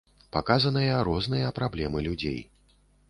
[0.35, 2.41] Паказаныя розныя праблемы людзей.